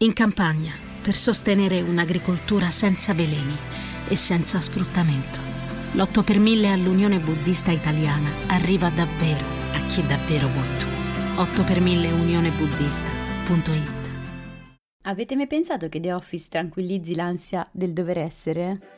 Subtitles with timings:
[0.00, 3.56] In campagna, per sostenere un'agricoltura senza veleni
[4.06, 5.40] e senza sfruttamento.
[5.94, 10.86] L'8 per 1000 all'Unione Buddista Italiana arriva davvero a chi davvero vuoi tu.
[11.40, 14.10] 8 per 1000 unionebuddista.it
[15.02, 18.97] Avete mai pensato che The Office tranquillizzi l'ansia del dover essere?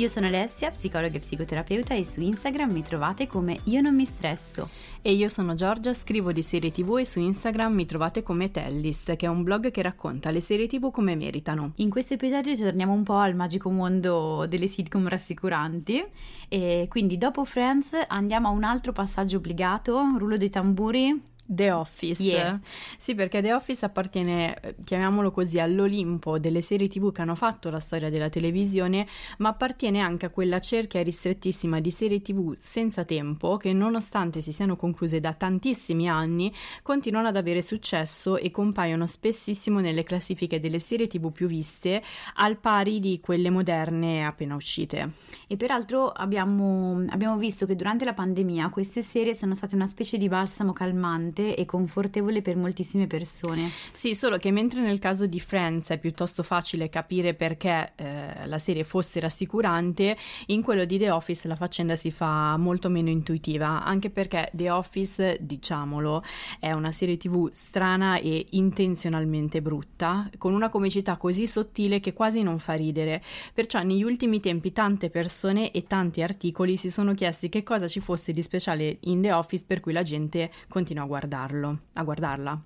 [0.00, 4.06] io sono Alessia, psicologa e psicoterapeuta e su Instagram mi trovate come Io non mi
[4.06, 4.70] stresso.
[5.02, 9.14] E io sono Giorgia, scrivo di serie tv e su Instagram mi trovate come Tellist,
[9.16, 11.72] che è un blog che racconta le serie tv come meritano.
[11.76, 16.02] In questo episodio torniamo un po' al magico mondo delle sitcom rassicuranti
[16.48, 21.20] e quindi dopo Friends andiamo a un altro passaggio obbligato, rullo dei tamburi,
[21.52, 22.22] The Office.
[22.22, 22.60] Yeah.
[22.96, 27.70] Sì, perché The Office appartiene, eh, chiamiamolo così, all'Olimpo delle serie TV che hanno fatto
[27.70, 29.04] la storia della televisione,
[29.38, 34.52] ma appartiene anche a quella cerchia ristrettissima di serie TV senza tempo che nonostante si
[34.52, 40.78] siano concluse da tantissimi anni, continuano ad avere successo e compaiono spessissimo nelle classifiche delle
[40.78, 42.00] serie TV più viste,
[42.34, 45.14] al pari di quelle moderne appena uscite.
[45.48, 50.16] E peraltro abbiamo, abbiamo visto che durante la pandemia queste serie sono state una specie
[50.16, 53.70] di balsamo calmante rilassante e confortevole per moltissime persone.
[53.92, 58.58] Sì, solo che mentre nel caso di Friends è piuttosto facile capire perché eh, la
[58.58, 63.82] serie fosse rassicurante, in quello di The Office la faccenda si fa molto meno intuitiva,
[63.82, 66.22] anche perché The Office, diciamolo,
[66.58, 72.42] è una serie tv strana e intenzionalmente brutta, con una comicità così sottile che quasi
[72.42, 73.22] non fa ridere.
[73.54, 78.00] Perciò negli ultimi tempi tante persone e tanti articoli si sono chiesti che cosa ci
[78.00, 82.02] fosse di speciale in The Office per cui la gente continua a guardare guardarlo, a
[82.02, 82.62] guardarla.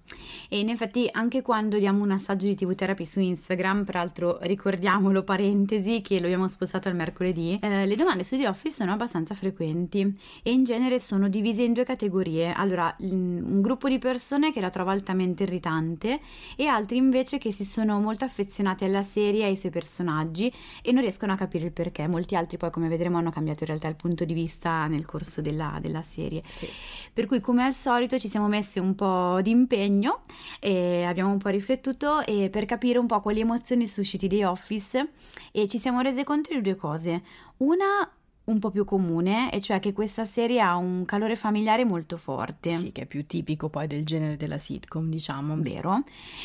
[0.49, 5.25] E in effetti anche quando diamo un assaggio di TV Therapy su Instagram, peraltro ricordiamolo,
[5.25, 9.35] parentesi, che lo abbiamo spostato al mercoledì, eh, le domande su The Office sono abbastanza
[9.35, 12.53] frequenti e in genere sono divise in due categorie.
[12.53, 16.21] Allora, un gruppo di persone che la trova altamente irritante
[16.57, 20.53] e altri invece che si sono molto affezionati alla serie e ai suoi personaggi
[20.83, 22.07] e non riescono a capire il perché.
[22.07, 25.41] Molti altri poi, come vedremo, hanno cambiato in realtà il punto di vista nel corso
[25.41, 26.43] della, della serie.
[26.47, 26.69] Sì.
[27.13, 30.21] Per cui, come al solito, ci siamo messi un po' di impegno
[30.61, 35.13] e abbiamo un po' riflettuto per capire un po' quali emozioni susciti The Office
[35.53, 37.23] e ci siamo rese conto di due cose.
[37.59, 38.11] Una
[38.45, 42.75] un po' più comune, e cioè che questa serie ha un calore familiare molto forte.
[42.75, 45.57] Sì, che è più tipico poi del genere della sitcom, diciamo.
[45.59, 46.03] Vero.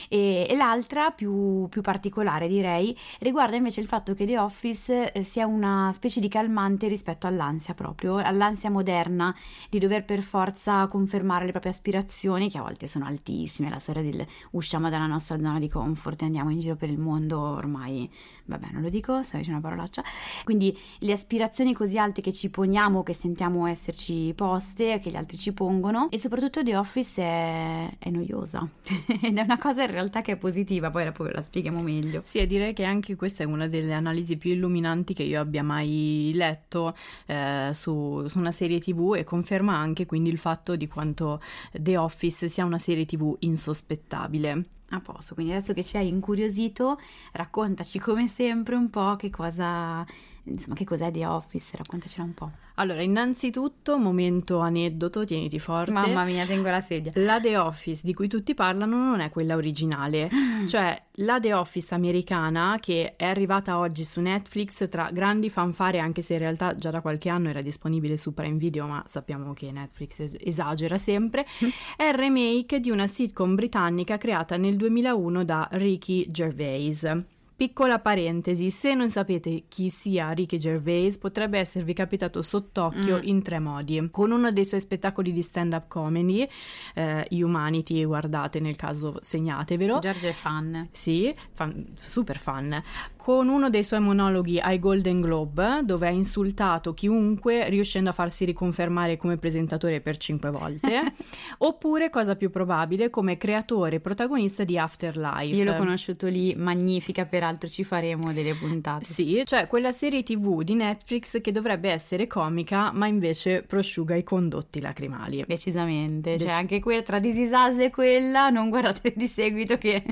[0.07, 5.23] E, e l'altra, più, più, particolare direi, riguarda invece il fatto che The Office eh,
[5.23, 9.35] sia una specie di calmante rispetto all'ansia proprio, all'ansia moderna
[9.69, 14.01] di dover per forza confermare le proprie aspirazioni, che a volte sono altissime, la storia
[14.01, 18.09] del usciamo dalla nostra zona di comfort e andiamo in giro per il mondo ormai,
[18.45, 20.03] vabbè non lo dico, stavo dicendo una parolaccia,
[20.43, 25.15] quindi le aspirazioni così così alte che ci poniamo, che sentiamo esserci poste, che gli
[25.15, 28.67] altri ci pongono e soprattutto The Office è, è noiosa
[29.23, 32.21] ed è una cosa in realtà che è positiva, poi dopo ve la spieghiamo meglio.
[32.23, 35.63] Sì, e direi che anche questa è una delle analisi più illuminanti che io abbia
[35.63, 36.93] mai letto
[37.25, 41.41] eh, su, su una serie tv e conferma anche quindi il fatto di quanto
[41.71, 44.65] The Office sia una serie tv insospettabile.
[44.91, 46.99] A posto, quindi adesso che ci hai incuriosito,
[47.33, 50.03] raccontaci come sempre un po' che cosa
[50.43, 51.77] insomma, che cos'è The Office?
[51.77, 52.51] Raccontacela un po'.
[52.75, 55.91] Allora, innanzitutto, momento aneddoto, tieniti forte.
[55.91, 57.11] Mamma mia, tengo la sedia.
[57.15, 60.29] La The Office di cui tutti parlano non è quella originale,
[60.65, 66.21] cioè la The Office americana che è arrivata oggi su Netflix tra grandi fanfare, anche
[66.21, 69.71] se in realtà già da qualche anno era disponibile su Prime Video, ma sappiamo che
[69.71, 71.45] Netflix esagera sempre,
[71.97, 77.37] è il remake di una sitcom britannica creata nel 2001 da Ricky Gervais.
[77.59, 83.23] Piccola parentesi, se non sapete chi sia Ricky Gervais, potrebbe esservi capitato sott'occhio mm.
[83.23, 84.07] in tre modi.
[84.09, 86.47] Con uno dei suoi spettacoli di stand-up comedy,
[86.95, 89.99] eh, Humanity, guardate nel caso segnatevelo.
[89.99, 90.87] Giorgio è fan.
[90.93, 92.81] Sì, fan, super fan
[93.29, 98.43] con uno dei suoi monologhi ai Golden Globe, dove ha insultato chiunque riuscendo a farsi
[98.43, 101.13] riconfermare come presentatore per cinque volte,
[101.59, 105.55] oppure, cosa più probabile, come creatore e protagonista di Afterlife.
[105.55, 109.05] Io l'ho conosciuto lì, magnifica, peraltro ci faremo delle puntate.
[109.05, 114.23] Sì, cioè quella serie tv di Netflix che dovrebbe essere comica, ma invece prosciuga i
[114.23, 115.43] condotti lacrimali.
[115.45, 119.77] Decisamente, Dec- cioè anche quella tra This Is Us e quella, non guardate di seguito
[119.77, 120.03] che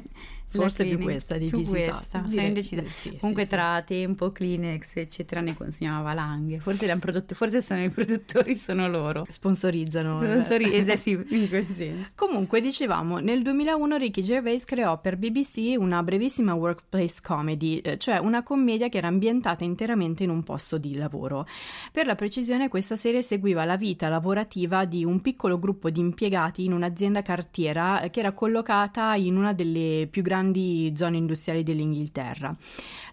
[0.50, 2.82] Forse più questa di più questa, sono indecisa.
[2.88, 6.60] Sì, Comunque sì, tra tempo, Kleenex, eccetera, ne consumiamo valanghe.
[6.60, 9.26] Forse, prodotti, forse sono i produttori, sono loro.
[9.28, 10.22] Sponsorizzano.
[10.22, 12.12] Sponsorizzano, eh, sì, in quel senso.
[12.16, 18.18] Comunque, dicevamo, nel 2001 Ricky Gervais creò per BBC una brevissima workplace comedy, eh, cioè
[18.18, 21.46] una commedia che era ambientata interamente in un posto di lavoro.
[21.92, 26.64] Per la precisione, questa serie seguiva la vita lavorativa di un piccolo gruppo di impiegati
[26.64, 31.63] in un'azienda cartiera eh, che era collocata in una delle più grandi grandi zone industriali
[31.63, 32.56] dell'Inghilterra.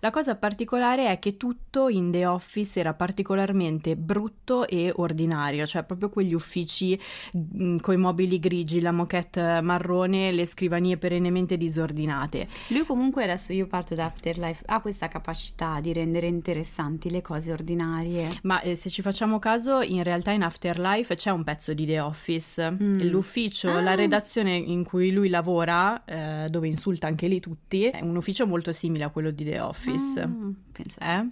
[0.01, 5.83] La cosa particolare è che tutto in The Office era particolarmente brutto e ordinario, cioè
[5.85, 6.99] proprio quegli uffici
[7.33, 12.49] con i mobili grigi, la moquette marrone, le scrivanie perennemente disordinate.
[12.69, 17.53] Lui comunque adesso io parto da Afterlife, ha questa capacità di rendere interessanti le cose
[17.53, 18.29] ordinarie.
[18.43, 22.01] Ma eh, se ci facciamo caso, in realtà in Afterlife c'è un pezzo di The
[22.01, 23.01] Office, mm.
[23.05, 23.81] l'ufficio, ah.
[23.81, 28.47] la redazione in cui lui lavora, eh, dove insulta anche lì tutti, è un ufficio
[28.47, 30.27] molto simile a quello di The Office.
[30.27, 30.51] Mm,
[30.99, 31.29] eh?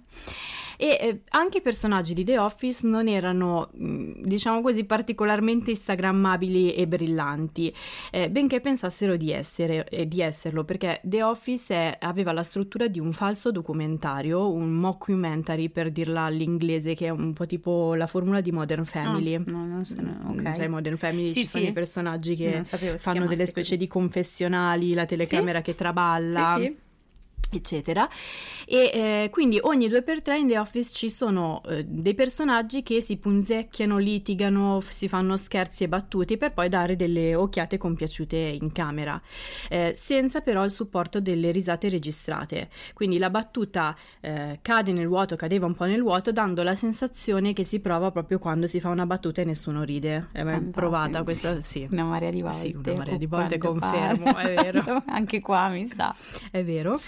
[0.83, 6.75] E eh, anche i personaggi di The Office non erano, mm, diciamo così, particolarmente instagrammabili
[6.75, 7.73] e brillanti,
[8.11, 12.89] eh, benché pensassero di, essere, eh, di esserlo, perché The Office è, aveva la struttura
[12.89, 18.05] di un falso documentario, un mockumentary per dirla all'inglese, che è un po' tipo la
[18.05, 19.35] formula di Modern Family.
[19.35, 20.53] Ah, no, non so, no, okay.
[20.53, 21.47] Sai, Modern Family sì, ci sì.
[21.47, 22.61] sono i personaggi che
[22.97, 23.77] fanno delle specie così.
[23.77, 25.63] di confessionali, la telecamera sì?
[25.63, 26.55] che traballa.
[26.57, 26.91] Sì, sì
[27.57, 28.07] eccetera.
[28.65, 32.83] E eh, quindi ogni due per tre in The Office ci sono eh, dei personaggi
[32.83, 37.77] che si punzecchiano, litigano, f- si fanno scherzi e battute per poi dare delle occhiate
[37.77, 39.21] compiaciute in camera
[39.69, 42.69] eh, senza però il supporto delle risate registrate.
[42.93, 47.53] Quindi la battuta eh, cade nel vuoto, cadeva un po' nel vuoto dando la sensazione
[47.53, 50.29] che si prova proprio quando si fa una battuta e nessuno ride.
[50.31, 51.87] È provata questa sì.
[51.89, 55.03] Una marea di volte sì, una marea di volte confermo è vero.
[55.07, 56.15] Anche qua mi sa.
[56.51, 56.99] È vero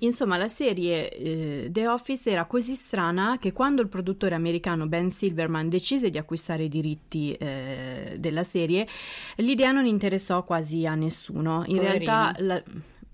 [0.00, 5.10] Insomma, la serie eh, The Office era così strana che quando il produttore americano Ben
[5.10, 8.86] Silverman decise di acquistare i diritti eh, della serie,
[9.36, 11.64] l'idea non interessò quasi a nessuno.
[11.66, 12.04] In Poverini.
[12.04, 12.62] realtà la,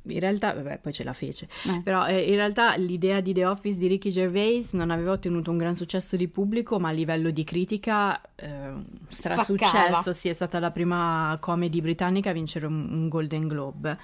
[0.04, 1.48] in realtà, vabbè, poi ce la fece.
[1.66, 1.80] Eh.
[1.82, 5.58] Però eh, in realtà l'idea di The Office di Ricky Gervais non aveva ottenuto un
[5.58, 8.72] gran successo di pubblico, ma a livello di critica eh,
[9.08, 10.12] strasuccesso.
[10.12, 13.98] Sì, è stata la prima comedy britannica a vincere un, un Golden Globe.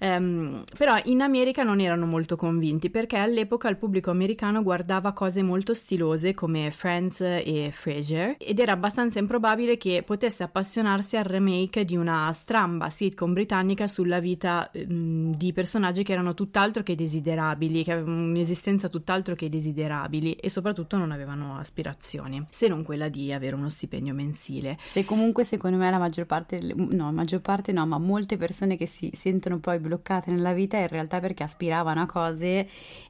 [0.00, 5.42] Um, però in America non erano molto convinti perché all'epoca il pubblico americano guardava cose
[5.42, 11.84] molto stilose come Friends e Frasier ed era abbastanza improbabile che potesse appassionarsi al remake
[11.84, 17.82] di una stramba sitcom britannica sulla vita um, di personaggi che erano tutt'altro che desiderabili,
[17.82, 23.32] che avevano un'esistenza tutt'altro che desiderabili e soprattutto non avevano aspirazioni, se non quella di
[23.32, 24.78] avere uno stipendio mensile.
[24.84, 28.86] Se comunque secondo me la maggior parte, no, maggior parte no, ma molte persone che
[28.86, 32.68] si sentono poi bloccate nella vita in realtà perché aspiravano a cose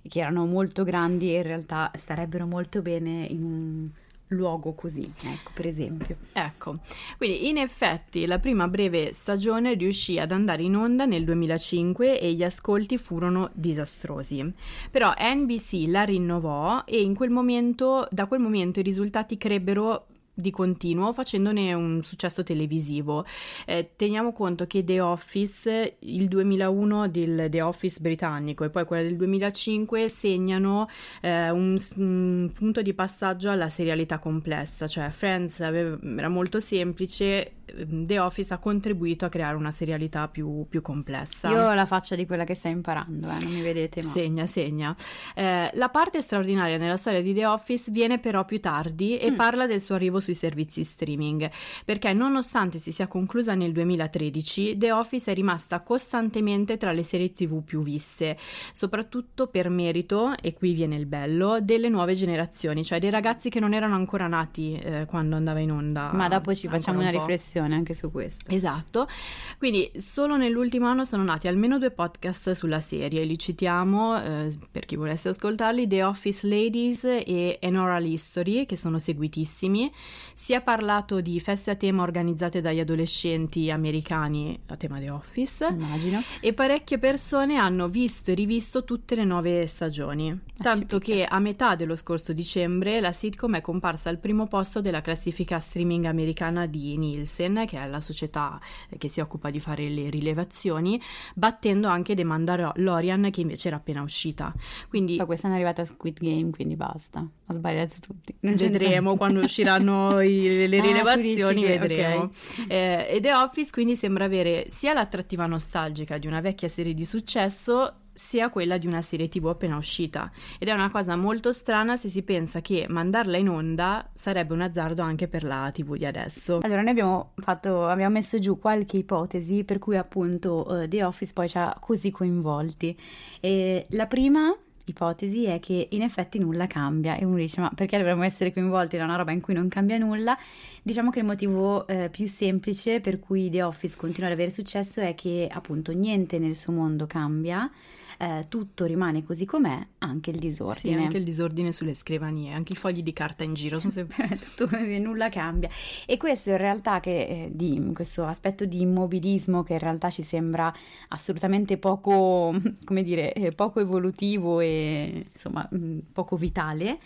[0.09, 3.91] che erano molto grandi e in realtà starebbero molto bene in un
[4.29, 6.17] luogo così, ecco, per esempio.
[6.33, 6.79] Ecco,
[7.17, 12.33] quindi in effetti la prima breve stagione riuscì ad andare in onda nel 2005 e
[12.33, 14.53] gli ascolti furono disastrosi.
[14.91, 20.07] Però NBC la rinnovò e in quel momento, da quel momento i risultati crebbero
[20.41, 23.25] di continuo facendone un successo televisivo.
[23.67, 29.03] Eh, teniamo conto che The Office, il 2001 del The Office britannico e poi quella
[29.03, 30.89] del 2005 segnano
[31.21, 37.55] eh, un, un, punto di passaggio alla serialità complessa, cioè Friends aveva, era molto semplice,
[37.65, 41.51] ehm, The Office ha contribuito a creare una serialità più, più complessa.
[41.51, 44.11] Io ho la faccia di quella che stai imparando, eh, non mi vedete ma...
[44.11, 44.97] Segna, segna.
[45.35, 49.35] Eh, la parte straordinaria nella storia di The Office viene però più tardi e mm.
[49.35, 51.51] parla del suo arrivo sui servizi streaming,
[51.87, 57.33] perché nonostante si sia conclusa nel 2013, The Office è rimasta costantemente tra le serie
[57.33, 58.37] TV più viste,
[58.73, 63.61] soprattutto per merito, e qui viene il bello, delle nuove generazioni, cioè dei ragazzi che
[63.61, 66.11] non erano ancora nati eh, quando andava in onda.
[66.13, 68.51] Ma dopo ci facciamo un una riflessione anche su questo.
[68.51, 69.09] Esatto.
[69.57, 74.85] Quindi solo nell'ultimo anno sono nati almeno due podcast sulla serie, li citiamo eh, per
[74.85, 79.91] chi volesse ascoltarli, The Office Ladies e An Oral History, che sono seguitissimi.
[80.35, 85.67] Si è parlato di feste a tema organizzate dagli adolescenti americani a tema The Office.
[85.67, 86.23] Immagino.
[86.41, 90.31] E parecchie persone hanno visto e rivisto tutte le nuove stagioni.
[90.31, 94.81] Ah, Tanto che a metà dello scorso dicembre la sitcom è comparsa al primo posto
[94.81, 98.61] della classifica streaming americana di Nielsen, che è la società
[98.97, 101.01] che si occupa di fare le rilevazioni,
[101.35, 104.53] battendo anche The Mandalorian che invece era appena uscita.
[104.89, 105.17] Quindi...
[105.17, 107.27] Ma questa è arrivata a Squid Game, quindi basta.
[107.47, 108.35] Ha sbagliato tutti.
[108.41, 112.25] Non Vedremo quando usciranno faranno i, le ah, rilevazioni, vedremo.
[112.25, 112.67] Okay.
[112.69, 117.05] Eh, e The Office quindi sembra avere sia l'attrattiva nostalgica di una vecchia serie di
[117.05, 120.29] successo sia quella di una serie tv appena uscita
[120.59, 124.61] ed è una cosa molto strana se si pensa che mandarla in onda sarebbe un
[124.61, 126.59] azzardo anche per la tv di adesso.
[126.63, 131.33] Allora noi abbiamo, fatto, abbiamo messo giù qualche ipotesi per cui appunto uh, The Office
[131.33, 132.99] poi ci ha così coinvolti
[133.39, 134.53] e la prima
[134.91, 138.97] ipotesi è che in effetti nulla cambia e uno dice ma perché dovremmo essere coinvolti
[138.97, 140.37] da una roba in cui non cambia nulla?
[140.83, 145.01] Diciamo che il motivo eh, più semplice per cui The Office continua ad avere successo
[145.01, 147.71] è che appunto niente nel suo mondo cambia
[148.21, 150.97] eh, tutto rimane così com'è, anche il disordine.
[150.97, 154.39] Sì, anche il disordine sulle scrivanie, anche i fogli di carta in giro sono sempre...
[154.55, 155.69] tutto, nulla cambia.
[156.05, 160.23] E questo in realtà, che, eh, di, questo aspetto di immobilismo che in realtà ci
[160.23, 160.73] sembra
[161.09, 162.53] assolutamente poco,
[162.85, 166.99] come dire, eh, poco evolutivo e insomma mm, poco vitale,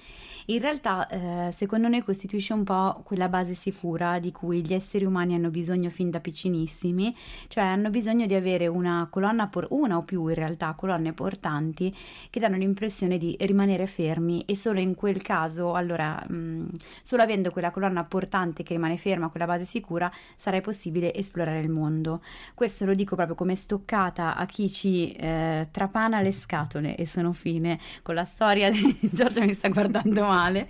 [0.47, 5.05] in realtà eh, secondo noi costituisce un po' quella base sicura di cui gli esseri
[5.05, 7.15] umani hanno bisogno fin da piccinissimi,
[7.49, 11.95] cioè hanno bisogno di avere una colonna, por- una o più in realtà colonne portanti
[12.31, 16.69] che danno l'impressione di rimanere fermi e solo in quel caso, allora, mh, mm,
[17.03, 21.69] solo avendo quella colonna portante che rimane ferma, quella base sicura, sarà possibile esplorare il
[21.69, 22.23] mondo.
[22.55, 27.33] Questo lo dico proprio come stoccata a chi ci eh, trapana le scatole e sono
[27.33, 30.69] fine con la storia di Giorgia mi sta guardando male,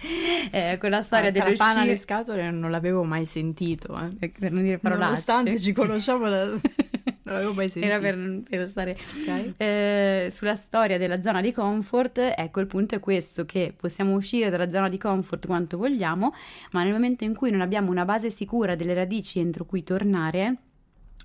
[0.50, 1.62] eh, con la storia ah, dello sci...
[1.62, 4.28] alle scatole non l'avevo mai sentito, eh.
[4.28, 5.10] per non dire parolacce.
[5.10, 6.46] Nonostante ci conosciamo da...
[7.24, 7.94] Non l'avevo mai sentito.
[7.94, 9.54] Era per, per stare okay.
[9.56, 12.18] eh, sulla storia della zona di comfort.
[12.36, 16.34] Ecco, il punto è questo: che possiamo uscire dalla zona di comfort quanto vogliamo,
[16.72, 20.56] ma nel momento in cui non abbiamo una base sicura delle radici entro cui tornare,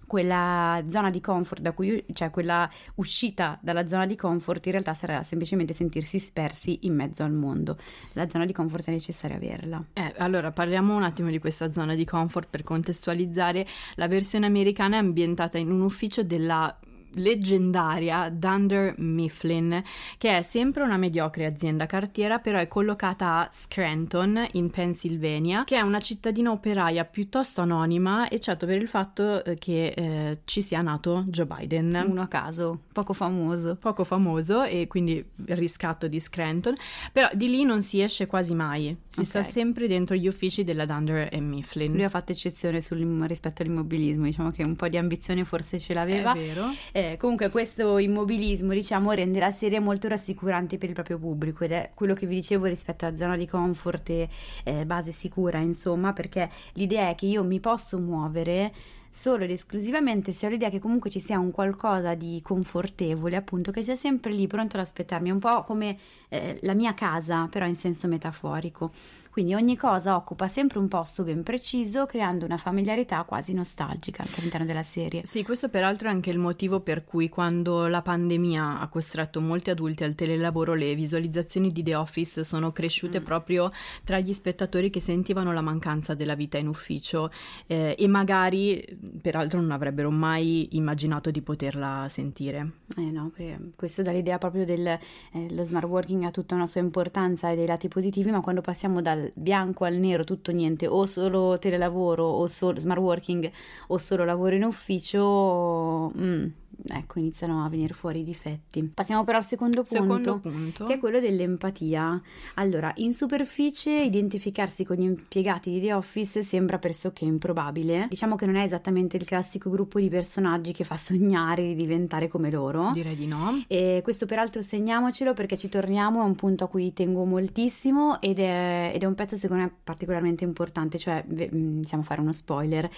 [0.08, 4.94] quella zona di comfort da cui, cioè quella uscita dalla zona di comfort in realtà
[4.94, 7.78] sarà semplicemente sentirsi spersi in mezzo al mondo.
[8.14, 9.84] La zona di comfort è necessario averla.
[9.94, 13.68] Eh, allora parliamo un attimo di questa zona di comfort per contestualizzare.
[13.96, 16.76] La versione americana è ambientata in un ufficio della
[17.14, 19.82] leggendaria Dunder Mifflin,
[20.18, 25.78] che è sempre una mediocre azienda cartiera, però è collocata a Scranton, in Pennsylvania, che
[25.78, 30.82] è una cittadina operaia piuttosto anonima, eccetto per il fatto eh, che eh, ci sia
[30.82, 32.06] nato Joe Biden.
[32.08, 33.76] Uno a caso, poco famoso.
[33.80, 36.76] Poco famoso e quindi riscatto di Scranton,
[37.12, 39.26] però di lì non si esce quasi mai, si okay.
[39.26, 41.94] sta sempre dentro gli uffici della Dunder e Mifflin.
[41.94, 45.94] Lui ha fatto eccezione sul, rispetto all'immobilismo, diciamo che un po' di ambizione forse ce
[45.94, 46.34] l'aveva.
[46.34, 46.72] È vero.
[46.98, 51.72] Eh, comunque questo immobilismo diciamo rende la serie molto rassicurante per il proprio pubblico ed
[51.72, 54.28] è quello che vi dicevo rispetto alla zona di comfort e
[54.64, 58.74] eh, base sicura insomma perché l'idea è che io mi posso muovere
[59.12, 63.72] solo ed esclusivamente se ho l'idea che comunque ci sia un qualcosa di confortevole, appunto,
[63.72, 65.98] che sia sempre lì pronto ad aspettarmi, un po' come
[66.30, 68.92] eh, la mia casa, però in senso metaforico.
[69.38, 74.66] Quindi ogni cosa occupa sempre un posto ben preciso, creando una familiarità quasi nostalgica all'interno
[74.66, 75.22] della serie.
[75.26, 79.70] Sì, questo peraltro è anche il motivo per cui quando la pandemia ha costretto molti
[79.70, 83.24] adulti al telelavoro, le visualizzazioni di The Office sono cresciute mm.
[83.24, 83.72] proprio
[84.04, 87.30] tra gli spettatori che sentivano la mancanza della vita in ufficio
[87.68, 88.84] eh, e magari,
[89.22, 92.72] peraltro, non avrebbero mai immaginato di poterla sentire.
[92.98, 93.32] Eh no,
[93.76, 94.98] questo dà l'idea proprio dello
[95.34, 99.00] eh, smart working ha tutta una sua importanza e dei lati positivi, ma quando passiamo
[99.00, 103.52] dal bianco al nero, tutto niente, o solo telelavoro o solo smart working
[103.88, 106.46] o solo lavoro in ufficio, mm,
[106.90, 108.84] ecco, iniziano a venire fuori i difetti.
[108.94, 112.22] Passiamo però al secondo punto, secondo punto, che è quello dell'empatia.
[112.56, 118.08] Allora, in superficie identificarsi con gli impiegati di The Office sembra pressoché improbabile.
[118.10, 122.28] Diciamo che non è esattamente il classico gruppo di personaggi che fa sognare di diventare
[122.28, 122.92] come loro.
[122.94, 123.64] Direi di no.
[123.68, 128.40] E questo peraltro segniamocelo perché ci torniamo a un punto a cui tengo moltissimo ed
[128.40, 132.90] è, ed è un pezzo secondo me particolarmente importante, cioè iniziamo a fare uno spoiler.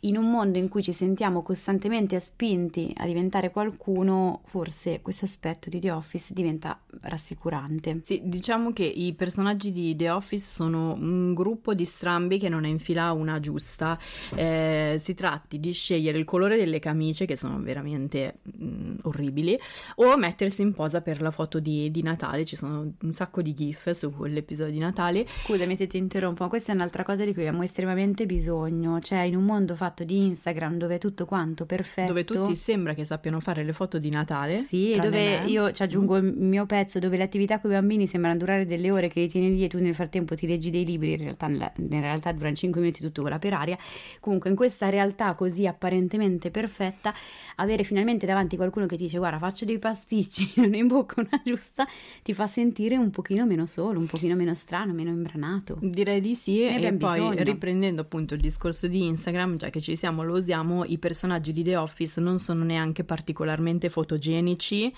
[0.00, 5.24] In un mondo in cui ci sentiamo costantemente spinti a diventare diventare qualcuno, forse questo
[5.24, 8.00] aspetto di The Office diventa rassicurante.
[8.02, 12.64] Sì, diciamo che i personaggi di The Office sono un gruppo di strambi che non
[12.64, 13.98] è in fila una giusta.
[14.34, 19.58] Eh, si tratti di scegliere il colore delle camicie, che sono veramente mh, mm, orribili,
[19.96, 22.44] o mettersi in posa per la foto di, di, Natale.
[22.44, 25.26] Ci sono un sacco di gif su quell'episodio di Natale.
[25.26, 29.00] Scusami se ti interrompo, questa è un'altra cosa di cui abbiamo estremamente bisogno.
[29.00, 32.08] Cioè, in un mondo fatto di Instagram dove è tutto quanto perfetto.
[32.08, 34.60] Dove tutti sembra che sappiano sappiano fare le foto di Natale.
[34.60, 35.44] Sì, dove me.
[35.46, 38.90] io ci aggiungo il mio pezzo dove le attività con i bambini sembrano durare delle
[38.90, 41.46] ore che li tieni lì e tu nel frattempo ti leggi dei libri, in realtà,
[41.46, 43.76] in realtà durano 5 minuti tutto vola per aria.
[44.20, 47.14] Comunque in questa realtà così apparentemente perfetta,
[47.56, 51.40] avere finalmente davanti qualcuno che ti dice guarda faccio dei pasticci, non in bocca una
[51.44, 51.86] giusta,
[52.22, 55.78] ti fa sentire un pochino meno solo, un pochino meno strano, meno imbranato.
[55.80, 57.42] Direi di sì ne e poi bisogno.
[57.42, 61.62] riprendendo appunto il discorso di Instagram, già che ci siamo, lo usiamo, i personaggi di
[61.62, 64.92] The Office non sono neanche particolarmente fotogenici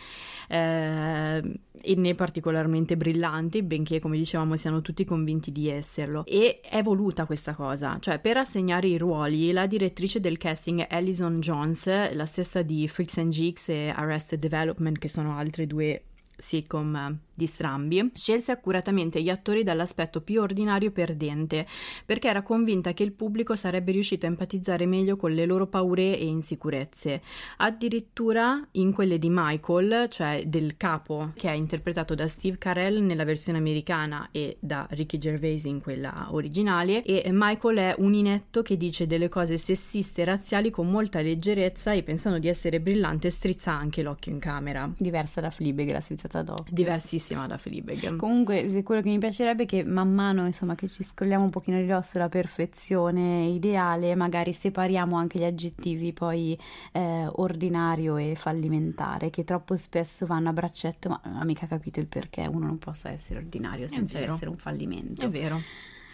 [0.49, 6.25] eh, e né particolarmente brillanti, benché come dicevamo siano tutti convinti di esserlo.
[6.26, 11.38] E è voluta questa cosa, cioè per assegnare i ruoli la direttrice del casting Alison
[11.38, 16.02] Jones, la stessa di Freaks and Geeks e Arrested Development, che sono altre due
[16.37, 21.66] sitcom di Strambi, scelse accuratamente gli attori dall'aspetto più ordinario e perdente,
[22.04, 26.18] perché era convinta che il pubblico sarebbe riuscito a empatizzare meglio con le loro paure
[26.18, 27.23] e insicurezze.
[27.56, 33.25] Addirittura in quelle di Michael, cioè del capo, che è interpretato da Steve Carell nella
[33.25, 38.76] versione americana e da Ricky Gervais in quella originale, e Michael è un inetto che
[38.76, 43.73] dice delle cose sessiste e razziali con molta leggerezza e pensando di essere brillante strizza
[43.73, 44.92] anche l'occhio in camera.
[44.99, 46.75] Diversa da Fleabag, la strizzata d'occhio.
[46.75, 48.16] Diversissima bellissima da Fleabag.
[48.16, 51.78] Comunque, quello che mi piacerebbe è che man mano, insomma, che ci scolliamo un pochino
[51.78, 56.58] di dosso la perfezione ideale, magari separiamo anche gli aggettivi poi
[56.92, 62.00] eh, ordinario e fallimentare, che troppo spesso vanno a braccetto, ma non ho mica capito
[62.00, 65.25] il perché uno non possa essere ordinario senza essere un fallimento.
[65.25, 65.60] È vero.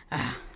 [0.08, 0.54] Ah.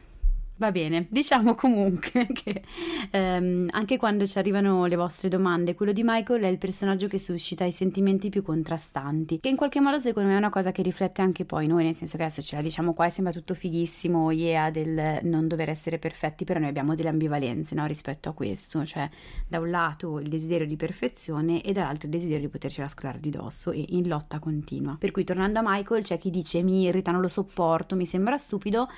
[0.61, 2.62] Va bene, diciamo comunque che
[3.11, 7.17] ehm, anche quando ci arrivano le vostre domande, quello di Michael è il personaggio che
[7.19, 10.83] suscita i sentimenti più contrastanti, che in qualche modo secondo me è una cosa che
[10.83, 13.55] riflette anche poi noi, nel senso che adesso ce la diciamo qua e sembra tutto
[13.55, 18.35] fighissimo, yeah, del non dover essere perfetti, però noi abbiamo delle ambivalenze no, rispetto a
[18.35, 19.09] questo, cioè
[19.49, 23.31] da un lato il desiderio di perfezione e dall'altro il desiderio di potercela scolare di
[23.31, 24.97] dosso e in lotta continua.
[25.00, 28.37] Per cui tornando a Michael c'è chi dice mi irrita, non lo sopporto, mi sembra
[28.37, 28.88] stupido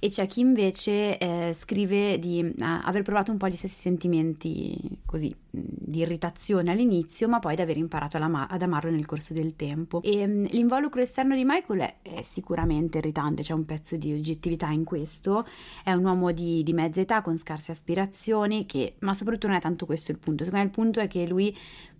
[0.00, 4.76] e c'è chi invece eh, scrive di eh, aver provato un po' gli stessi sentimenti
[5.04, 10.00] così di irritazione all'inizio, ma poi di aver imparato ad amarlo nel corso del tempo.
[10.02, 14.68] E mh, l'involucro esterno di Michael è, è, sicuramente irritante, c'è un pezzo di oggettività
[14.68, 15.46] in questo.
[15.84, 19.60] È un uomo di, di mezza età con scarse aspirazioni, che, ma soprattutto non è
[19.60, 20.44] tanto questo il punto.
[20.44, 21.56] Secondo me il punto è che lui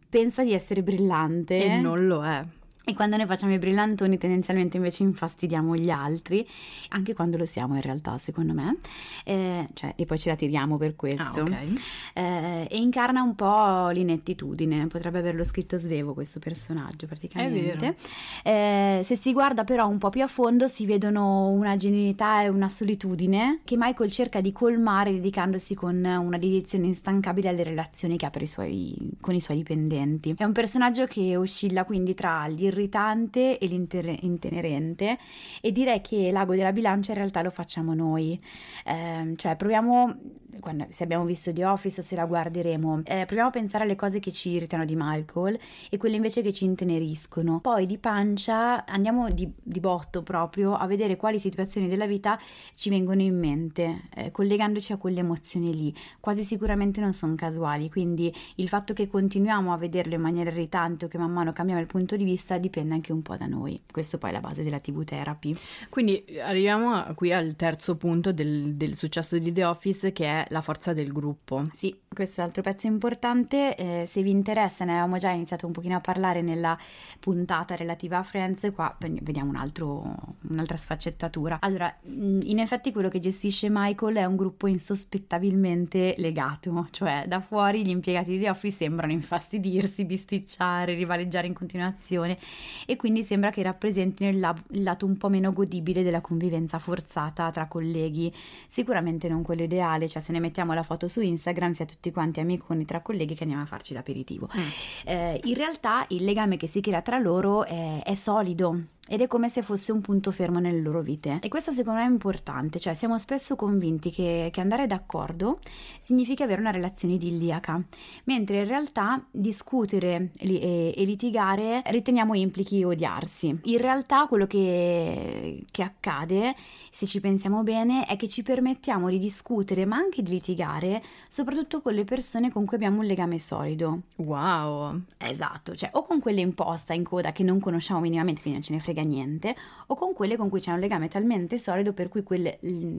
[0.08, 2.44] pensa di essere brillante e non lo è.
[2.84, 6.46] E quando noi facciamo i brillantoni tendenzialmente invece infastidiamo gli altri,
[6.88, 8.78] anche quando lo siamo in realtà secondo me,
[9.24, 11.40] eh, cioè, e poi ce la tiriamo per questo.
[11.40, 11.78] Ah, okay.
[12.14, 17.94] eh, e incarna un po' l'inettitudine, potrebbe averlo scritto Svevo questo personaggio praticamente.
[18.42, 22.48] Eh, se si guarda però un po' più a fondo si vedono una genuinità e
[22.48, 28.26] una solitudine che Michael cerca di colmare dedicandosi con una dedizione instancabile alle relazioni che
[28.26, 30.34] ha i suoi, con i suoi dipendenti.
[30.36, 35.18] È un personaggio che oscilla quindi tra il l'irritante e l'intenerente
[35.60, 38.40] e direi che l'ago della bilancia in realtà lo facciamo noi,
[38.86, 40.16] eh, cioè proviamo,
[40.60, 43.96] quando, se abbiamo visto The Office o se la guarderemo, eh, proviamo a pensare alle
[43.96, 45.58] cose che ci irritano di Michael
[45.90, 47.60] e quelle invece che ci inteneriscono.
[47.60, 52.38] Poi di pancia andiamo di, di botto proprio a vedere quali situazioni della vita
[52.74, 55.94] ci vengono in mente, eh, collegandoci a quelle emozioni lì.
[56.20, 61.06] Quasi sicuramente non sono casuali, quindi il fatto che continuiamo a vederlo in maniera irritante
[61.06, 63.80] o che man mano cambiamo il punto di vista dipende anche un po' da noi.
[63.90, 65.56] Questo poi è la base della TV therapy.
[65.88, 70.60] Quindi arriviamo qui al terzo punto del, del successo di The Office che è la
[70.62, 71.62] forza del gruppo.
[71.72, 73.74] Sì, questo è l'altro pezzo importante.
[73.76, 76.76] Eh, se vi interessa, ne avevamo già iniziato un pochino a parlare nella
[77.20, 81.58] puntata relativa a Friends, qua vediamo un altro, un'altra sfaccettatura.
[81.60, 87.84] Allora, in effetti quello che gestisce Michael è un gruppo insospettabilmente legato, cioè da fuori
[87.84, 92.38] gli impiegati di The Office sembrano infastidirsi, bisticciare, rivaleggiare in continuazione
[92.86, 96.78] e quindi sembra che rappresentino il, lab- il lato un po' meno godibile della convivenza
[96.78, 98.32] forzata tra colleghi,
[98.68, 102.01] sicuramente non quello ideale, cioè se ne mettiamo la foto su Instagram si è tutti
[102.10, 104.48] quanti amiconi tra colleghi che andiamo a farci l'aperitivo.
[104.56, 104.60] Mm.
[105.04, 109.26] Eh, in realtà il legame che si crea tra loro è, è solido, ed è
[109.26, 111.38] come se fosse un punto fermo nelle loro vite.
[111.42, 115.58] E questo secondo me è importante, cioè siamo spesso convinti che, che andare d'accordo
[116.00, 117.82] significa avere una relazione idilliaca,
[118.24, 123.58] mentre in realtà discutere e, e litigare riteniamo implichi odiarsi.
[123.64, 126.54] In realtà quello che, che accade,
[126.90, 131.82] se ci pensiamo bene, è che ci permettiamo di discutere ma anche di litigare, soprattutto
[131.82, 134.02] con le persone con cui abbiamo un legame solido.
[134.16, 135.02] Wow!
[135.18, 138.68] Esatto, cioè o con quelle in posta, in coda, che non conosciamo minimamente, quindi non
[138.68, 141.92] ce ne frega frega niente, o con quelle con cui c'è un legame talmente solido
[141.92, 142.56] per cui quel,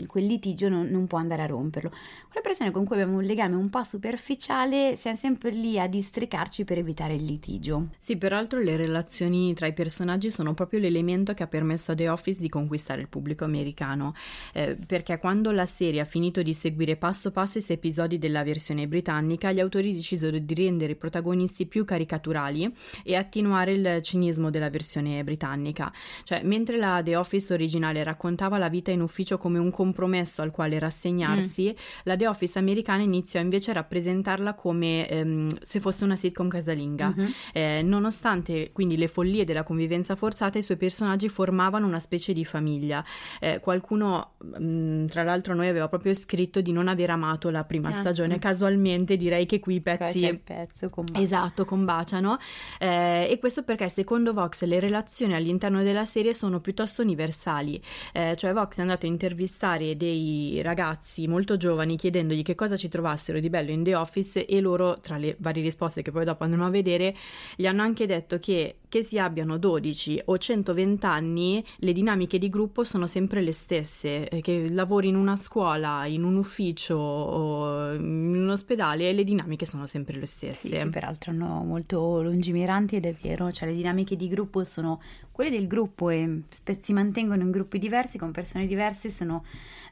[0.07, 1.89] quel litigio non, non, può andare a romperlo.
[1.89, 6.65] Quelle persone con cui abbiamo un legame un po' superficiale siamo sempre lì a districarci
[6.65, 7.89] per evitare il litigio.
[7.95, 12.09] Sì, peraltro le relazioni tra i personaggi sono proprio l'elemento che ha permesso a The
[12.09, 14.13] Office di conquistare il pubblico americano,
[14.53, 18.43] eh, perché quando la serie ha finito di seguire passo passo i sei episodi della
[18.43, 24.49] versione britannica, gli autori decisero di rendere i protagonisti più caricaturali e attenuare il cinismo
[24.49, 25.82] della versione britannica.
[26.23, 30.51] Cioè, mentre la The Office originale raccontava la vita in ufficio come un compromesso al
[30.51, 32.01] quale rassegnarsi, mm.
[32.03, 37.13] la The Office americana iniziò invece a rappresentarla come ehm, se fosse una sitcom casalinga.
[37.15, 37.31] Mm-hmm.
[37.53, 42.45] Eh, nonostante quindi le follie della convivenza forzata, i suoi personaggi formavano una specie di
[42.45, 43.03] famiglia.
[43.39, 47.63] Eh, qualcuno, mh, mm, tra l'altro, noi aveva proprio scritto di non aver amato la
[47.63, 48.39] prima ah, stagione.
[48.39, 50.41] Casualmente direi che qui i pezzi...
[50.43, 51.21] Pezzo combacia.
[51.21, 52.37] Esatto, combaciano.
[52.79, 57.81] Eh, e questo perché secondo Vox le relazioni all'interno della serie sono piuttosto universali.
[58.11, 62.89] Eh, cioè Vox è andato a intervistare dei ragazzi molto giovani chiedendogli che cosa ci
[62.89, 66.43] trovassero di bello in The Office e loro, tra le varie risposte che poi dopo
[66.43, 67.15] andremo a vedere,
[67.55, 72.47] gli hanno anche detto che che si abbiano 12 o 120 anni, le dinamiche di
[72.47, 77.91] gruppo sono sempre le stesse, eh, che lavori in una scuola, in un ufficio o
[77.95, 80.79] in un ospedale, le dinamiche sono sempre le stesse.
[80.79, 85.01] Sì, peraltro sono molto lungimiranti ed è vero, cioè le dinamiche di gruppo sono
[85.31, 86.43] quelle del gruppo e
[86.79, 89.43] si mantengono in gruppi diversi con persone diverse, sono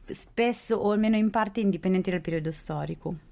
[0.06, 3.30] spesso o almeno in parte indipendenti dal periodo storico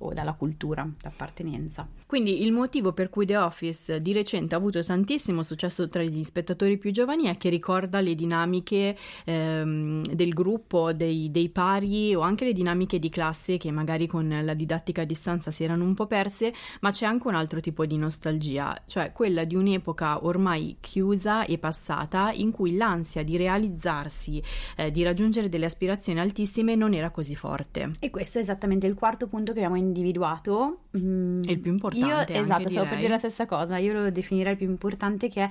[0.00, 1.86] o dalla cultura d'appartenenza.
[2.06, 6.22] Quindi il motivo per cui The Office di recente ha avuto tantissimo successo tra gli
[6.22, 12.20] spettatori più giovani è che ricorda le dinamiche ehm, del gruppo, dei, dei, pari o
[12.20, 15.94] anche le dinamiche di classe che magari con la didattica a distanza si erano un
[15.94, 20.78] po' perse, ma c'è anche un altro tipo di nostalgia, cioè quella di un'epoca ormai
[20.80, 24.42] chiusa e passata in cui l'ansia di realizzarsi,
[24.76, 27.92] eh, di raggiungere delle aspirazioni altissime non era così forte.
[28.00, 30.84] E questo è esattamente il quarto punto che abbiamo individuato.
[30.96, 33.76] Mm, è il più importante io, esatto, stavo per dire la stessa cosa.
[33.76, 35.50] Io lo definirei il più importante che è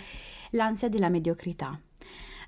[0.51, 1.79] l'ansia della mediocrità.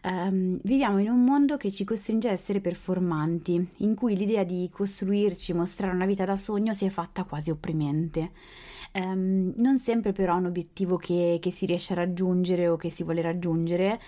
[0.04, 4.68] Um, viviamo in un mondo che ci costringe a essere performanti, in cui l'idea di
[4.72, 8.32] costruirci, mostrare una vita da sogno si è fatta quasi opprimente.
[8.94, 12.90] Um, non sempre però è un obiettivo che, che si riesce a raggiungere o che
[12.90, 14.00] si vuole raggiungere,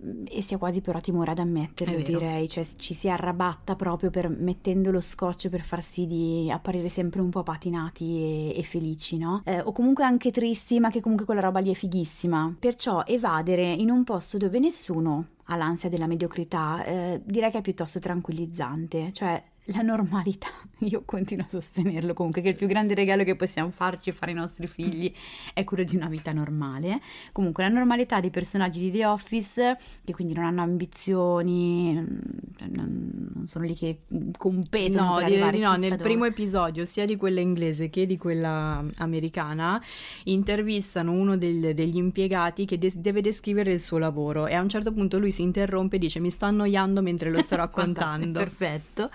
[0.00, 4.92] E sia quasi però timore ad ammetterlo, direi, cioè ci si arrabatta proprio per, mettendo
[4.92, 8.04] lo scotch per far sì di apparire sempre un po' patinati
[8.52, 9.42] e, e felici, no?
[9.44, 12.54] Eh, o comunque anche tristi, ma che comunque quella roba lì è fighissima.
[12.58, 17.62] Perciò evadere in un posto dove nessuno ha l'ansia della mediocrità, eh, direi che è
[17.62, 20.48] piuttosto tranquillizzante, cioè la normalità,
[20.80, 24.36] io continuo a sostenerlo comunque, che il più grande regalo che possiamo farci fare ai
[24.36, 25.12] nostri figli
[25.52, 27.00] è quello di una vita normale.
[27.32, 33.64] Comunque la normalità dei personaggi di The Office, che quindi non hanno ambizioni, non sono
[33.64, 34.00] lì che
[34.36, 35.18] competono.
[35.18, 36.02] No, direi di no, nel dove.
[36.02, 39.82] primo episodio, sia di quella inglese che di quella americana,
[40.24, 44.68] intervistano uno del, degli impiegati che de- deve descrivere il suo lavoro e a un
[44.68, 48.38] certo punto lui si interrompe e dice mi sto annoiando mentre lo sto raccontando.
[48.38, 49.10] Perfetto.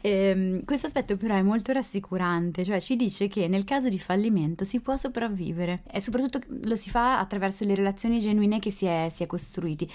[0.00, 4.64] Eh, questo aspetto però è molto rassicurante, cioè ci dice che nel caso di fallimento
[4.64, 9.08] si può sopravvivere e soprattutto lo si fa attraverso le relazioni genuine che si è,
[9.10, 9.88] si è costruiti.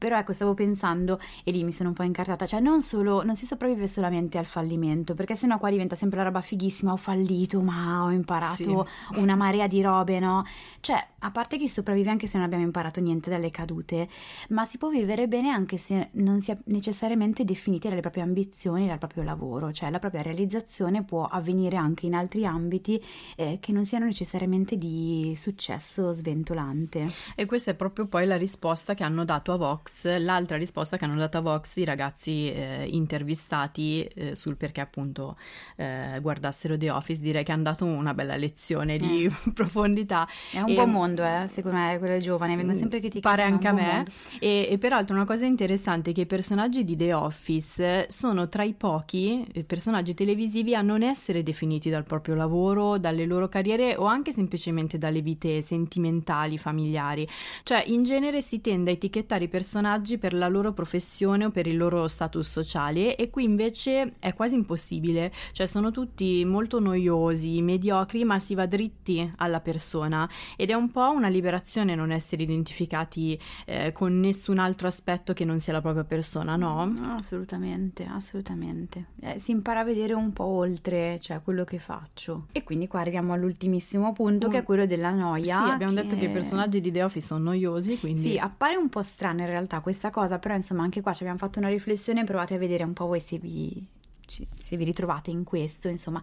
[0.00, 3.36] Però ecco, stavo pensando, e lì mi sono un po' incartata, cioè non solo, non
[3.36, 7.60] si sopravvive solamente al fallimento, perché sennò qua diventa sempre la roba fighissima, ho fallito,
[7.60, 8.54] ma ho imparato
[8.86, 9.18] sì.
[9.20, 10.42] una marea di robe, no?
[10.80, 14.08] Cioè, a parte che si sopravvive anche se non abbiamo imparato niente dalle cadute,
[14.48, 18.86] ma si può vivere bene anche se non si è necessariamente definiti dalle proprie ambizioni,
[18.86, 22.98] dal proprio lavoro, cioè la propria realizzazione può avvenire anche in altri ambiti
[23.36, 27.06] eh, che non siano necessariamente di successo sventolante.
[27.34, 30.96] E questa è proprio poi la risposta che hanno dato a Vox Vox, l'altra risposta
[30.96, 35.36] che hanno dato a Vox i ragazzi eh, intervistati eh, sul perché appunto
[35.76, 39.50] eh, guardassero The Office, direi che hanno dato una bella lezione di mm.
[39.52, 40.26] profondità.
[40.52, 43.36] È un e, buon mondo, eh, secondo me, quello giovane, vengono sempre criticati.
[43.36, 44.06] Pare anche a me.
[44.38, 48.62] E, e, peraltro una cosa interessante è che i personaggi di The Office sono tra
[48.62, 53.96] i pochi eh, personaggi televisivi a non essere definiti dal proprio lavoro, dalle loro carriere
[53.96, 57.26] o anche semplicemente dalle vite sentimentali, familiari.
[57.62, 61.50] Cioè, in genere si tende a etichettare i personaggi personaggi per la loro professione o
[61.50, 66.80] per il loro status sociale e qui invece è quasi impossibile, cioè sono tutti molto
[66.80, 72.10] noiosi, mediocri, ma si va dritti alla persona ed è un po' una liberazione non
[72.10, 76.84] essere identificati eh, con nessun altro aspetto che non sia la propria persona, no?
[76.84, 79.06] no assolutamente, assolutamente.
[79.20, 82.48] Eh, si impara a vedere un po' oltre, cioè quello che faccio.
[82.52, 85.56] E quindi qua arriviamo all'ultimissimo punto uh, che è quello della noia.
[85.56, 86.02] Sì, abbiamo che...
[86.02, 88.32] detto che i personaggi di The Office sono noiosi, quindi...
[88.32, 91.38] Sì, appare un po' strano in realtà questa cosa, però insomma anche qua ci abbiamo
[91.38, 93.86] fatto una riflessione, provate a vedere un po' voi se vi
[94.30, 96.22] se vi ritrovate in questo, insomma,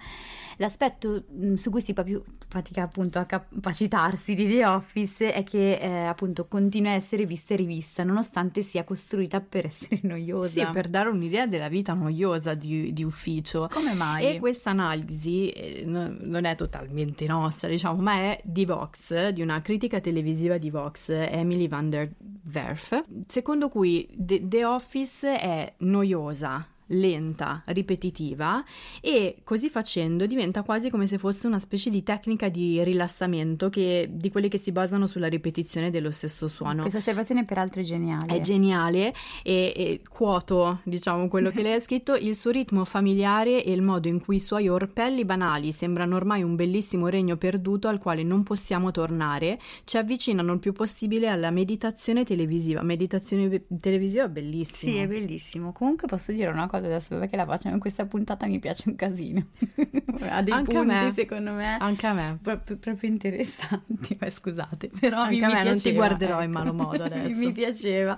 [0.57, 5.43] l'aspetto mm, su cui si fa più fatica appunto a capacitarsi di The Office è
[5.43, 10.65] che eh, appunto continua a essere vista e rivista, nonostante sia costruita per essere noiosa.
[10.65, 13.67] Sì, per dare un'idea della vita noiosa di, di ufficio.
[13.71, 14.35] Come mai?
[14.35, 19.61] E questa analisi eh, non è totalmente nostra, diciamo, ma è di Vox, di una
[19.61, 22.09] critica televisiva di Vox, Emily van der
[22.53, 28.63] Werf, secondo cui The, The Office è noiosa, lenta, ripetitiva
[29.01, 34.09] e così facendo diventa quasi come se fosse una specie di tecnica di rilassamento che,
[34.11, 36.81] di quelle che si basano sulla ripetizione dello stesso suono.
[36.81, 38.35] Questa osservazione peraltro è geniale.
[38.35, 43.63] È geniale e, e quoto, diciamo, quello che lei ha scritto, il suo ritmo familiare
[43.63, 47.87] e il modo in cui i suoi orpelli banali sembrano ormai un bellissimo regno perduto
[47.87, 52.81] al quale non possiamo tornare, ci avvicinano il più possibile alla meditazione televisiva.
[52.81, 54.91] Meditazione televisiva bellissima.
[54.91, 55.71] Sì, è bellissimo.
[55.71, 58.83] Comunque posso dire una cosa cosa adesso perché la facciamo in questa puntata mi piace
[58.87, 59.45] un casino.
[60.29, 61.11] ha dei Anche punti me.
[61.11, 61.77] secondo me.
[61.79, 62.37] Anche a me.
[62.41, 64.15] Proprio, proprio interessanti.
[64.19, 67.35] Beh, scusate, però Anche mi, a me piaceva, non ti guarderò in malo modo adesso.
[67.35, 68.17] mi piaceva.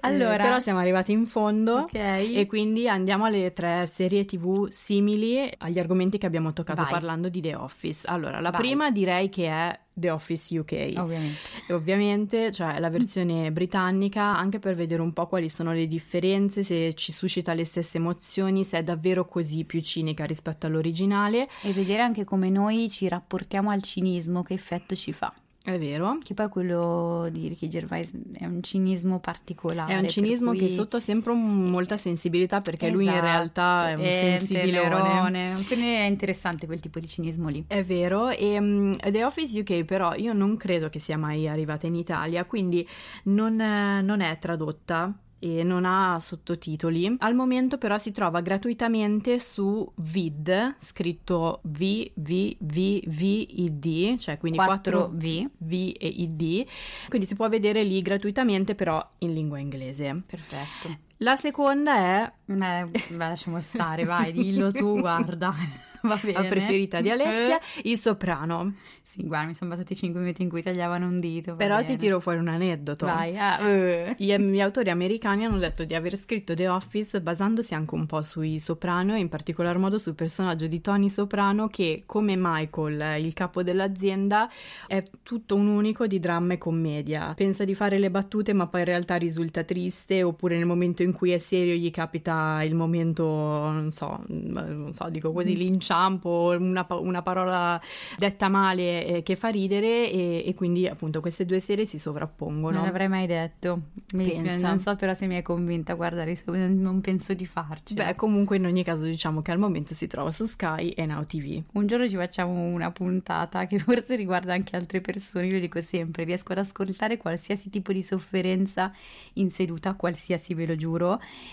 [0.00, 2.34] Allora, eh, però siamo arrivati in fondo okay.
[2.34, 6.90] e quindi andiamo alle tre serie TV simili agli argomenti che abbiamo toccato Vai.
[6.90, 8.06] parlando di The Office.
[8.06, 8.60] Allora, la Vai.
[8.60, 10.92] prima direi che è The Office UK.
[10.96, 11.38] Ovviamente.
[11.66, 16.62] E ovviamente, cioè la versione britannica, anche per vedere un po' quali sono le differenze,
[16.62, 21.48] se ci suscita le stesse emozioni, se è davvero così più cinica rispetto all'originale.
[21.62, 25.32] E vedere anche come noi ci rapportiamo al cinismo, che effetto ci fa.
[25.74, 26.18] È vero.
[26.22, 29.92] Che poi quello di Ricky Gervais è un cinismo particolare.
[29.92, 30.58] È un cinismo cui...
[30.58, 33.02] che sotto ha sempre molta sensibilità perché esatto.
[33.02, 35.62] lui in realtà è un sensibilone.
[35.66, 37.64] Quindi è interessante quel tipo di cinismo lì.
[37.66, 38.30] È vero.
[38.30, 42.44] E um, The Office UK però io non credo che sia mai arrivata in Italia,
[42.44, 42.86] quindi
[43.24, 47.16] non, eh, non è tradotta e non ha sottotitoli.
[47.18, 54.16] Al momento però si trova gratuitamente su Vid, scritto V, V, V, V, I, D,
[54.18, 55.50] cioè quindi 4, 4 V.
[55.56, 56.66] V e I, D.
[57.08, 60.22] Quindi si può vedere lì gratuitamente però in lingua inglese.
[60.26, 61.08] Perfetto.
[61.22, 62.32] La seconda è...
[62.46, 65.54] Eh, beh, lasciamo stare, vai, dillo tu, guarda.
[66.02, 66.32] Va bene.
[66.32, 68.74] La preferita di Alessia, Il Soprano.
[69.02, 71.56] Sì, guarda, mi sono passati 5 minuti in cui tagliavano un dito.
[71.56, 71.88] Però bene.
[71.88, 73.06] ti tiro fuori un aneddoto.
[73.06, 73.36] Vai.
[73.36, 74.14] Ah, uh.
[74.16, 78.22] Gli, gli, autori americani hanno detto di aver scritto The Office basandosi anche un po'
[78.22, 83.34] sui Soprano e in particolar modo sul personaggio di Tony Soprano che, come Michael, il
[83.34, 84.48] capo dell'azienda,
[84.86, 87.34] è tutto un unico di dramma e commedia.
[87.34, 91.09] Pensa di fare le battute ma poi in realtà risulta triste oppure nel momento in
[91.12, 95.56] cui è serio gli capita il momento, non so, non so dico così, mm.
[95.56, 97.80] l'inciampo, una, una parola
[98.16, 102.76] detta male eh, che fa ridere e, e, quindi appunto queste due serie si sovrappongono.
[102.76, 103.80] Non l'avrei mai detto,
[104.14, 107.94] mi dispiace, non so però se mi hai convinta a guardare, non penso di farci.
[107.94, 111.24] Beh, comunque in ogni caso diciamo che al momento si trova su Sky e Now
[111.24, 111.62] TV.
[111.72, 115.80] Un giorno ci facciamo una puntata che forse riguarda anche altre persone, io lo dico
[115.80, 118.92] sempre, riesco ad ascoltare qualsiasi tipo di sofferenza
[119.34, 120.99] in seduta, qualsiasi ve lo giuro,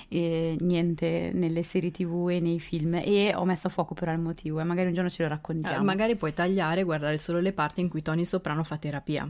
[0.07, 4.19] e niente nelle serie tv e nei film e ho messo a fuoco però il
[4.19, 5.81] motivo e magari un giorno ce lo raccontiamo.
[5.81, 9.29] Eh, magari puoi tagliare e guardare solo le parti in cui Tony Soprano fa terapia,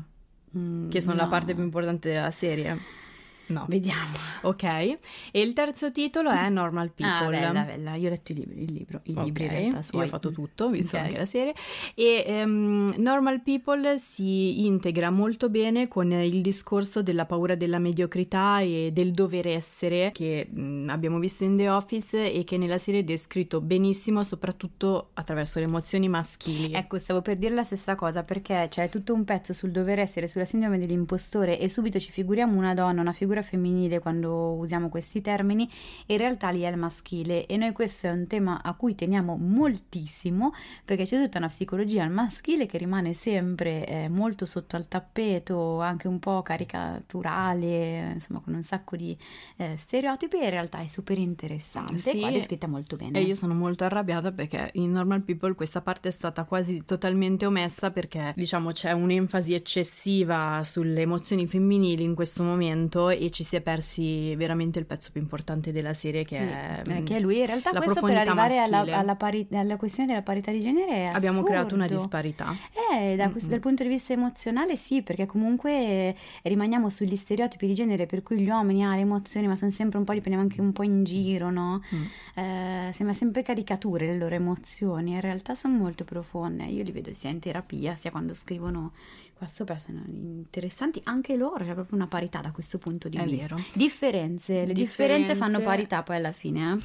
[0.58, 1.22] mm, che sono no.
[1.22, 3.06] la parte più importante della serie.
[3.48, 3.66] No.
[3.68, 4.18] Vediamo.
[4.42, 4.64] Ok.
[4.64, 5.00] E
[5.32, 7.38] il terzo titolo è Normal ah, People.
[7.38, 7.96] Ah, bella, bella.
[7.96, 9.24] Io ho letto i libri, il libro, i okay.
[9.24, 9.82] libri in realtà.
[9.92, 11.08] Io ho fatto tutto, ho visto okay.
[11.08, 11.54] anche la serie.
[11.94, 18.60] E um, Normal People si integra molto bene con il discorso della paura della mediocrità
[18.60, 23.02] e del dover essere che um, abbiamo visto in The Office e che nella serie
[23.02, 26.74] è descritto benissimo, soprattutto attraverso le emozioni maschili.
[26.74, 30.28] Ecco, stavo per dire la stessa cosa perché c'è tutto un pezzo sul dover essere,
[30.28, 34.90] sulla sindrome dell'impostore e subito ci figuriamo una donna, una figura figura femminile quando usiamo
[34.90, 35.70] questi termini
[36.08, 39.36] in realtà lì è il maschile e noi questo è un tema a cui teniamo
[39.36, 40.54] moltissimo
[40.86, 45.82] perché c'è tutta una psicologia al maschile che rimane sempre eh, molto sotto al tappeto,
[45.82, 49.18] anche un po' caricaturale, insomma con un sacco di
[49.58, 53.20] eh, stereotipi e in realtà è super interessante sì, e è scritta molto bene.
[53.20, 57.46] E io sono molto arrabbiata perché in Normal People questa parte è stata quasi totalmente
[57.46, 63.44] omessa perché diciamo c'è un'enfasi eccessiva sulle emozioni femminili in questo momento e e ci
[63.44, 67.18] si è persi veramente il pezzo più importante della serie che, Sì, è, eh, che
[67.18, 67.40] è lui.
[67.40, 70.92] In realtà la questo per arrivare alla, alla pari- alla questione della parità di genere
[70.94, 72.02] è Abbiamo creato una assurdo.
[72.04, 72.56] disparità.
[72.94, 73.50] Eh, da questo- Mm-mm.
[73.50, 78.24] dal punto di vista emozionale sì, perché comunque eh, rimaniamo sugli stereotipi di genere per
[78.24, 80.72] cui gli uomini hanno le emozioni ma sono sempre un po', li prendiamo anche un
[80.72, 81.82] po' in giro, no?
[81.94, 82.04] Mm.
[82.36, 86.66] Eh, sembra sempre caricature le loro emozioni, in realtà sono molto profonde.
[86.66, 88.92] Io li vedo sia in terapia sia quando scrivono
[89.38, 93.24] qua sopra, sono interessanti anche loro, c'è proprio una parità da questo punto di È
[93.26, 93.56] vista.
[93.56, 93.68] vero.
[93.74, 96.74] Differenze, le differenze fanno parità poi alla fine.
[96.74, 96.78] eh.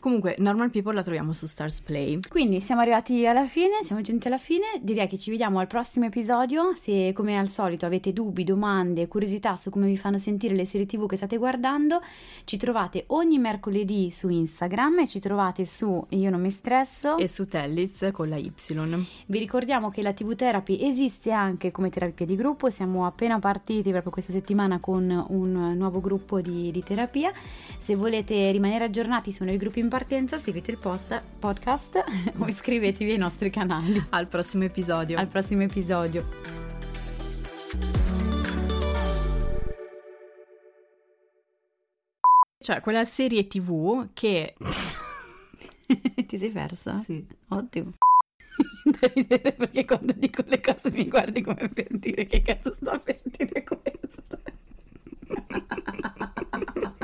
[0.00, 2.20] Comunque, Normal People la troviamo su Stars Play.
[2.28, 6.06] Quindi siamo arrivati alla fine, siamo giunti alla fine, direi che ci vediamo al prossimo
[6.06, 10.64] episodio, se come al solito avete dubbi, domande, curiosità su come vi fanno sentire le
[10.64, 12.00] serie tv che state guardando,
[12.44, 17.16] ci trovate ogni mercoledì su Instagram e ci trovate su Io non mi stresso.
[17.18, 18.52] E su Tellis con la Y.
[19.26, 23.90] Vi ricordiamo che la TV Therapy esiste anche come terapia di gruppo, siamo appena partiti
[23.90, 27.32] proprio questa settimana con un nuovo gruppo di, di terapia.
[27.76, 32.04] Se volete rimanere aggiornati sui nuovi gruppi in partenza, seguite il post- podcast
[32.38, 34.00] o iscrivetevi ai nostri canali.
[34.10, 35.18] Al prossimo episodio.
[35.18, 36.24] Al prossimo episodio.
[42.60, 44.54] Cioè, quella serie TV che...
[46.26, 46.98] Ti sei persa?
[46.98, 47.24] Sì.
[47.48, 47.92] Ottimo.
[48.88, 52.98] Da ridere perché quando dico le cose mi guardi come per dire che cazzo sta
[52.98, 54.22] per dire questo.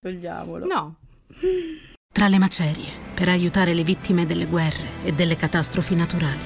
[0.00, 0.66] Togliamolo.
[0.66, 0.96] No,
[2.12, 6.40] Tra le macerie, per aiutare le vittime delle guerre e delle catastrofi naturali,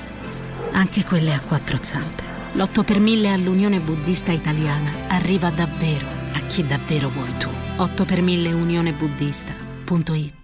[0.72, 2.24] anche quelle a quattro zampe.
[2.54, 7.48] L'8 per 1000 all'Unione Buddista Italiana arriva davvero a chi davvero vuoi tu.
[7.76, 10.37] 8 per 1000 unionebuddista.it